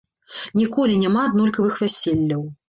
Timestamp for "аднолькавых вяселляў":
1.29-2.43